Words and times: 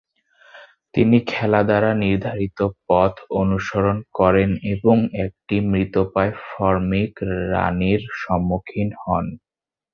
তিনি 0.93 1.17
খেলা 1.31 1.61
দ্বারা 1.63 1.91
নির্ধারিত 2.03 2.59
পথ 2.87 3.13
অনুসরণ 3.41 3.97
করেন, 4.19 4.49
এবং 4.73 4.95
একটি 5.25 5.55
মৃতপ্রায় 5.71 6.33
ফরমিক 6.45 7.13
রানীর 7.51 8.01
সম্মুখীন 8.21 8.89
হন। 9.01 9.25